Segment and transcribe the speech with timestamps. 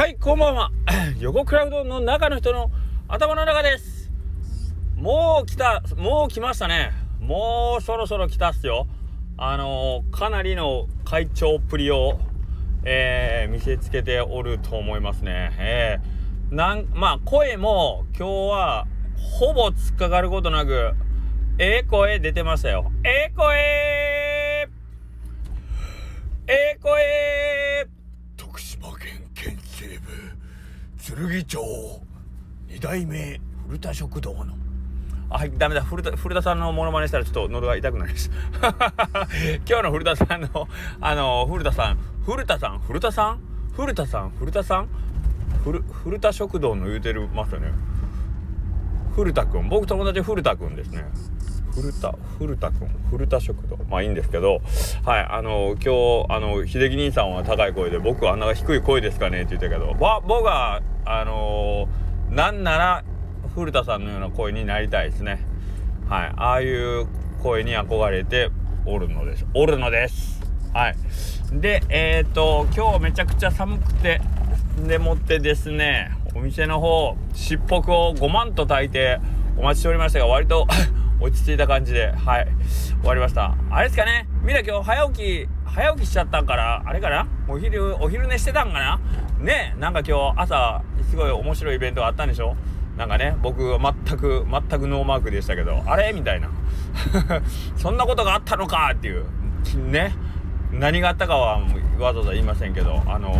[0.00, 0.70] はいこんばんは。
[1.20, 2.70] 横クラウドの中の人の
[3.06, 4.10] 頭の中です。
[4.96, 6.92] もう来たもう来ましたね。
[7.20, 8.86] もうそろそろ来たっすよ。
[9.36, 12.18] あのー、かなりの会長っぷりを、
[12.82, 15.50] えー、見せつけておると思いますね。
[15.58, 18.86] えー、なんまあ声も今日は
[19.38, 20.94] ほぼ突っかかることなく
[21.58, 22.90] ええ声出てましたよ。
[23.04, 23.54] ええ声
[26.46, 27.49] ええ声
[31.16, 32.00] 剣町
[32.68, 34.54] 二代目古田食堂の。
[35.28, 35.82] はいダメだ。
[35.82, 38.30] 古田古田さんのモノマネしたらちょっと喉が痛くなります。
[39.68, 40.68] 今日の古田さんの
[41.00, 41.98] あの古田さん。
[42.24, 42.78] 古田さん？
[42.78, 43.40] 古田さん？
[43.74, 44.30] 古田さん？
[44.38, 44.88] 古田さん？
[45.64, 47.72] 古古田食堂の言うてるますよね。
[49.16, 49.68] 古田くん。
[49.68, 51.04] 僕友達古田くんですね。
[51.74, 53.76] 古田古田くん古田食堂。
[53.88, 54.60] まあいいんですけど
[55.04, 61.88] はいあの今日あの秀樹兄さんは高い声で僕はあんな低い声ですかねって言ったけど僕はあの、
[62.30, 63.04] なんなら
[63.54, 65.40] 古田さんのような声になりたいですね。
[66.08, 67.06] はいああいう
[67.42, 68.50] 声に憧れて
[68.86, 69.46] おるのです。
[69.54, 70.40] おるのです。
[70.72, 70.96] はい。
[71.52, 74.20] でえっ、ー、と今日めちゃくちゃ寒くて
[74.86, 79.20] でもってですねお店の方しっぽくを5万と炊いて
[79.56, 80.66] お待ちしておりましたが割と
[81.20, 82.48] 落ち着いた感じで、はい、
[83.00, 83.54] 終わりました。
[83.70, 89.00] あれですかねみんな今日早起き、早起きしちゃったから、あれかなお昼、お昼寝してたんかな
[89.38, 92.56] ねなんか今日朝、すごい面白いイベントがあったんでしょ
[92.96, 96.48] なんかね、僕は全く、全くノーマークでしたけど、あれみたいな。
[97.76, 99.24] そんなことがあったのかっていう、
[99.90, 100.14] ね。
[100.72, 101.60] 何があったかは
[101.98, 103.38] わざわざ言いませんけど、あのー、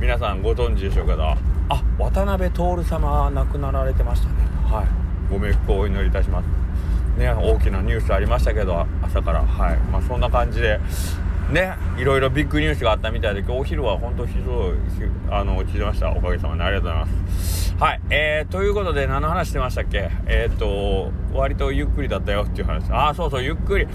[0.00, 1.24] 皆さんご存知でしょうけど、
[1.68, 4.34] あ、渡辺徹様亡くなられてましたね。
[4.70, 4.86] はい。
[5.30, 6.65] ご冥福をお祈りいたします。
[7.16, 9.42] ね大きなニュースありましたけど朝から。
[9.42, 9.76] はい。
[9.90, 10.78] まあそんな感じで
[11.50, 14.74] ねいろいろビッグニュースがあったみたいで今日お昼は本当ひどい
[15.30, 16.10] あの落ちてました。
[16.10, 17.74] おかげさまでありがとうございます。
[17.76, 18.00] はい。
[18.10, 20.10] えー、ということで何の話してましたっけ？
[20.26, 22.90] えっ、と割とゆっくりだったよっていう話。
[22.90, 23.86] ああそうそうゆっくり。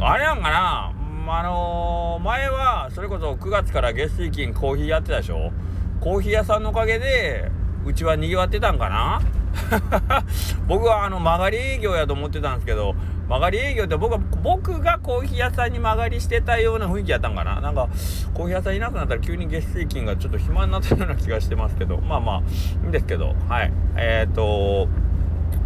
[0.00, 0.92] あれなんかな？
[1.26, 5.52] あのー、前はそれこそ9月から月水金コーヒーやってたでしょ？
[6.00, 7.50] コーヒー屋さんのおかげで
[7.86, 9.20] うちは賑わってたんかな？
[10.66, 12.94] 僕はあの曲がり営業やと思ってたんですけど
[13.28, 17.60] 曲がり営業って僕は僕がコーヒー屋さんに曲がりしてたような雰囲気やったんかな。
[17.60, 17.88] なんか
[18.34, 21.98] コーヒー屋さんいなくなったら急に月水金がちょっと暇になったような気がしてますけど。
[21.98, 22.40] まあまあい
[22.84, 23.34] いんですけど。
[23.48, 23.72] はい。
[23.96, 24.88] えっ、ー、と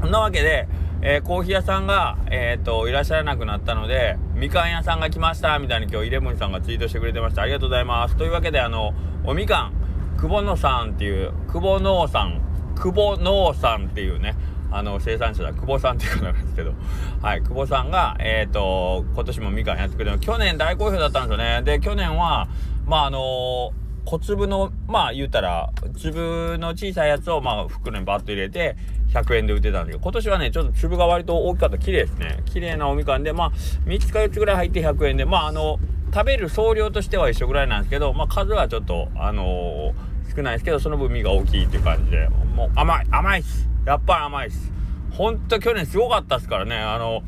[0.01, 0.69] そんなわけで、
[1.03, 8.17] えー、コーヒー屋さんが、えーと、いらっしゃらなくなったのでみかん屋さんが来ましたみたいに今日イレブンさんがツイートしてくれてましたありがとうございます。
[8.17, 8.95] というわけであの
[9.25, 9.73] おみかん
[10.17, 12.48] 久保野さんっていう久保野さん
[12.79, 14.35] 久保農さんっていうね
[14.71, 15.53] あの生産者だ。
[15.53, 16.75] 久保さんっていう方なんですけど。
[17.23, 21.63] はい久保さんがえっ、ー、と今年もみかんやってくれる去年大好評だったんですよね。
[21.63, 22.49] で去年は
[22.87, 23.73] まああの、
[24.05, 28.77] 小粒のまあ言うたら粒の小さいやつをまあ袋にバッと入れて
[29.13, 31.79] 100円で売ってたんですけど今年はねちょっと粒が割と大きかった。
[31.79, 32.43] 綺麗ですね。
[32.45, 33.53] 綺麗なおみかんでまあ
[33.87, 35.25] 3つか4つぐらい入って100円で。
[35.25, 35.79] まああの
[36.13, 42.29] 食べる総量としては一緒ぐらいなんですけどまあ数はちょっとあのー少ないですけどその分身が大きいっていう感じで。
[42.55, 43.69] もう甘い甘いっす。
[43.87, 44.73] やっぱり甘いっす。
[45.13, 46.77] ほんと去年すごかったっすからね。
[46.77, 47.23] あの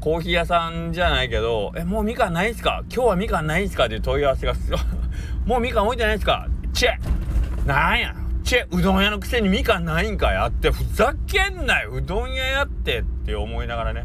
[0.00, 2.82] コーヒー屋さんじゃないけど「えもうみかんないんすか？
[2.92, 4.54] 今日はみかんないんすか?」っていう問い合わせが
[5.46, 6.46] もうみかん置いてないんすか？
[6.72, 7.66] チェ。
[7.66, 8.14] なんや。
[8.44, 11.92] チェうどん屋のくせにみかんないんかやってふざけんなよ。
[11.92, 14.04] うどん屋やってって思いながらね。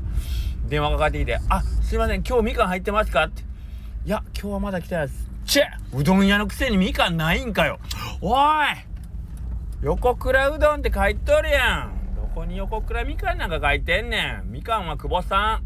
[0.69, 2.23] 電話かかってきて「あすいません。
[2.23, 3.41] 今日みかん入ってますか?」って
[4.05, 5.63] 「いや今日はまだ来てないです」チェ
[5.97, 7.79] うどん屋のくせにみかんないんかよ。
[8.21, 8.37] おい。
[9.81, 12.15] 横倉うどんって書いとるやん。
[12.15, 14.51] どこに横倉みかんなんか書いてんねん。
[14.51, 15.59] みかんは久保さ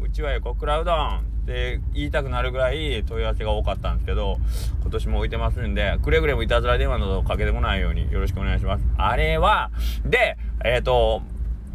[0.00, 0.02] ん。
[0.02, 4.38] うちは横倉うどんって言いたくなるぐらい問い合わせが多かったんですけど
[4.82, 8.84] 今年も置いてますんでくれぐれもいたずら電話などかけてこないようによろしくお願いします。
[8.96, 9.70] あれは
[10.04, 11.22] でえっ、ー、と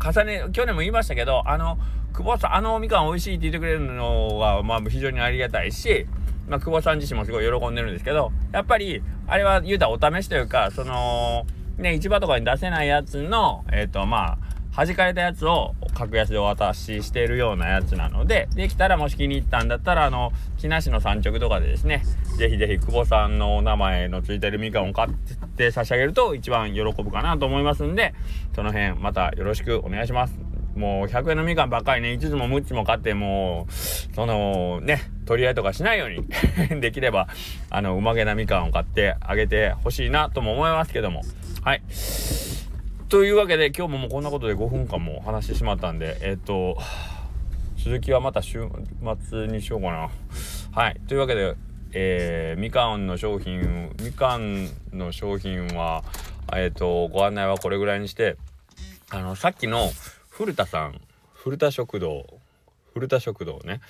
[0.04, 1.78] 重ね去年も言いましたけどあの
[2.12, 6.08] 久保さんあのみかん美味しいって言ってくれるのはまあ非常にありがたいし
[6.48, 11.46] まあ、久保さん自身もすごい喜んでるんですけど、やっぱり、あれは言うたらお試しというか、その、
[11.78, 22.04] ね、市場とかに出せないやつの、えっ、ー、と、まあ、弾かれたやつを格安でお渡ししてるようなやつなので、できたらもし気に入ったんだったら、あの、木梨の産直とかでですね、
[22.38, 25.10] ぜひぜひ久保さんのお名前のついてるみかんを買っ
[25.56, 28.16] て差し上げると一番喜ぶかなと思いますんで、
[28.56, 30.53] その辺またよろしくお願いします。
[30.76, 33.74] もう100円のみかんばっかりね、5つも6つも買って、もう、
[34.16, 36.26] そのね、取り合いとかしないように
[36.82, 37.28] できれば、
[37.70, 41.22] あの、うまげなみかんを買ってあげてほしいなとも思いますけども。
[41.62, 41.82] はい。
[43.10, 46.78] というわけで、今日ももうこんなことで5分間も話してしまったんで、えっ、と、
[47.78, 48.68] 続きはまた週
[49.30, 50.10] 末にしようかな。
[50.72, 51.00] はい。
[51.08, 51.56] というわけで、
[51.96, 56.04] えー、みかんの商品みかんの商品は
[56.52, 58.36] えっ、とご案内はこれぐらいにして
[59.12, 59.92] あのさっきの
[60.36, 61.00] 古田さん
[61.36, 62.26] 古田食堂
[62.92, 63.82] 古田食堂ね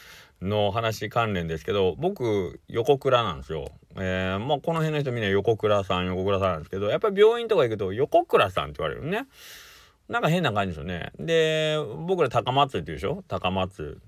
[0.41, 3.69] の話関連ですけど僕横倉なんですよ。
[3.95, 9.25] えー、まあこの辺の人みんな横倉さん横倉さんなんですけどやっぱり病院とか行くと横倉さんって言われるね。
[10.09, 11.13] なんか変な感じですよね。
[11.17, 13.23] で僕ら高松って言うでしょ？
[13.29, 14.01] 高松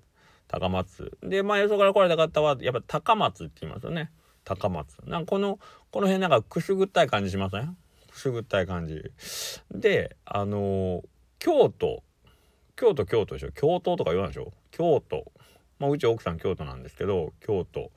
[0.49, 1.17] 高松。
[1.23, 4.11] でまあよそから来られた方はやっぱ高松って言いますよね。
[4.43, 4.97] 高松。
[5.05, 5.57] なんかこの
[5.89, 7.77] この辺なんかくすぐったい感じしません？
[8.11, 9.01] くすぐったい感じ。
[9.71, 11.03] であのー、
[11.39, 12.03] 京都
[12.75, 13.51] 京都京都でしょ？
[13.51, 14.51] 京都とか言わないでしょ？
[14.71, 15.31] 京都。
[15.79, 17.91] まあうち奥さん京都なんですけど京都。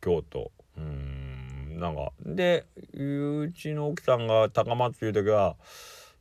[0.00, 0.50] 京都。
[0.76, 1.78] うん。
[1.78, 5.56] なんかでうちの奥さんが高松いう時は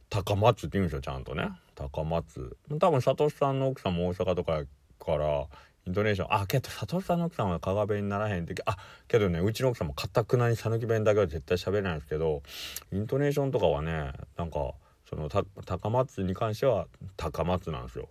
[0.10, 1.50] 高松って言うんですよちゃんとね。
[1.76, 2.58] 高松。
[2.80, 4.64] 多分佐藤さんの奥さんも大阪とか
[5.00, 5.46] から
[5.86, 8.78] イントネーションあけど佐藤さんの奥さんは加賀弁にならへんってあ
[9.08, 12.44] けどねうちの奥さんもかたくなに讃岐弁だけは絶対喋れないんですけど
[12.92, 14.74] イントネーションとかはねなんか
[15.09, 18.09] その高松に関しては高松なんですよ。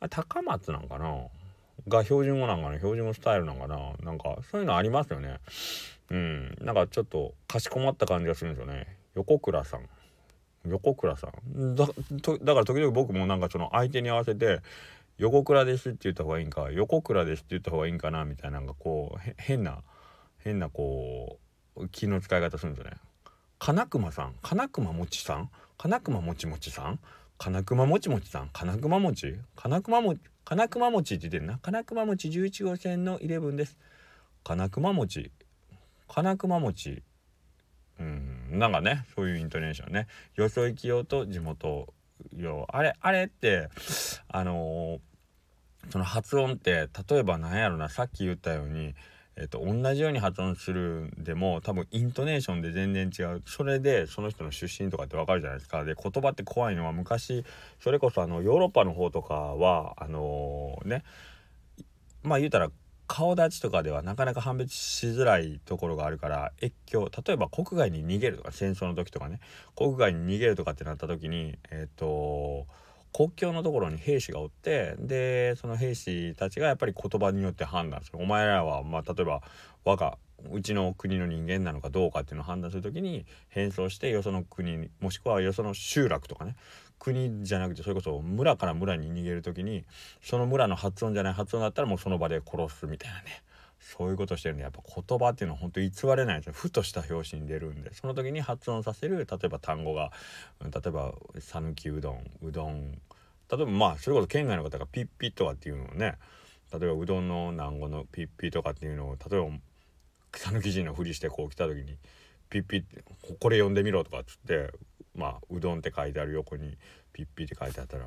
[0.00, 1.26] あ高松なんかな？
[1.88, 2.76] が標準語なんかな？
[2.78, 3.78] 標準語スタイルなんかな？
[4.02, 5.38] なんかそういうのありますよね。
[6.10, 6.56] うん。
[6.60, 8.96] なんかちょっとかしこまった感じがするんですよね。
[9.14, 9.88] 横倉さん。
[10.66, 11.92] 横倉さんだだ
[12.54, 14.60] から時々僕もなんかその相手に合わせて
[15.18, 18.24] 「横倉です」って言った方がいいんか「横倉です」って言った方がいいんかな？
[18.24, 19.82] みたいななんかこう変な
[20.38, 21.38] 変なこ
[21.76, 22.96] う気の使い方するんですよね。
[23.58, 25.50] 金熊さん金熊もちさん？
[25.76, 26.98] 金熊もちもちさん？
[27.38, 28.50] 金熊もちもちさん？
[28.52, 29.36] 金熊もち？
[29.56, 31.58] 金熊も金熊餅って言ってるな。
[31.58, 33.78] 金熊餅11号線の11です。
[34.44, 35.30] 金熊餅
[36.06, 37.02] 金熊餅
[37.98, 40.06] うんなんかねそういうイントネーションね。
[40.36, 41.92] よそ行き用と地元
[42.36, 43.68] 用あれあれって
[44.28, 47.88] あのー、その発音って例えば何やろな。
[47.88, 48.94] さっき言ったように
[49.36, 53.42] えっと、同じように発音するでも多分イントネーションで全然違う。
[53.46, 55.84] それでその人の出身とかってわかるじゃないですか。
[55.84, 57.44] で言葉って怖いのは昔
[57.80, 61.04] それこそあのヨーロッパの方とかはあのー、ね
[62.22, 62.70] まあ言うたら
[63.06, 69.40] 顔立ちとかではなかなか判別しづらいところがあるから越境例えば国外に逃げるとか戦争の時とかね
[69.76, 72.66] 国外に逃げるとかってなった時にえっ、と
[73.14, 78.18] 国境のところに兵士がおってでその兵士たちがやっぱり言葉によって判断する。
[78.20, 79.40] お前らは、まあ、例えば
[79.84, 80.18] 我が
[80.50, 86.56] うちの国の人間なのかどうかっていうのを判断する時に変装してよその国もしくはよその集落とかね
[86.98, 89.84] 国じゃなくてそれこそ村から村に逃げる時に
[90.20, 93.44] その村の発音じゃない発音だったらもうその場で殺すみたいなね。
[93.84, 100.10] そういうことしてるんでやっぱ言葉っていうのは本当偽れないですよふとした拍子に出るんでその時に発音させる例えば単語が
[100.62, 102.98] 例えば讃岐うどんうどん例
[103.52, 106.16] えばまあそれこそ県外の方がピッピとかっていうのをね
[106.72, 109.48] 例えばうどんの南語のピッピとかっていうのを例えば
[110.32, 111.98] 讃岐人のふりしてこう来た時に
[112.48, 113.04] ピッピって
[113.38, 114.72] これ読んでみろとかっつって
[115.14, 116.76] まあうどんって書いてある横に
[117.12, 118.06] ピッピって書いてあったら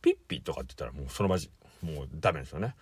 [0.00, 1.36] ピッピとかって言ったらもうその場
[1.82, 2.74] もうダメですよね。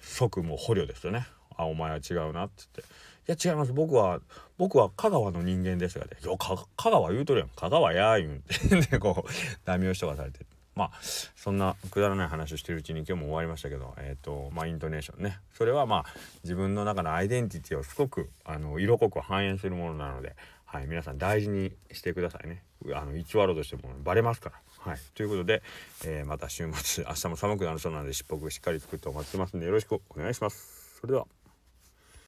[0.00, 1.26] 即も捕虜ですよね。
[1.56, 2.84] あお前は違うなっつって「い
[3.26, 3.72] や違います。
[3.72, 4.20] 僕は
[4.56, 7.50] 僕は香川の人間ですが」ね「よ香川言うとるやん。
[7.50, 8.42] 香川や」言うん
[8.90, 9.30] でこう
[9.64, 10.44] ダメ押しとかされて。
[10.76, 13.94] まあそんなくだらない話をしてるうちに今日も終わりましたけど。
[13.98, 15.38] えっ、ー、とまあイントネーションね。
[15.52, 16.14] それはまあ
[16.44, 22.62] 自分の中のアイデンティティをすごくあの色濃く反映するものなので、はい、皆さん大事にしてくださいね。
[22.94, 24.56] あの1ワードとしてもバレますから。
[24.80, 25.62] はい、ということで、
[26.06, 30.98] えー、また週末明日も寒くなるそうなのでしっぽくしっかり作ってお待ちしてますんでよろしくお願いします。
[31.00, 31.26] それでは